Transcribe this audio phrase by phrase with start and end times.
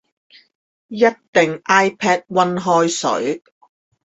[0.87, 3.43] 一定 iPad 溫開水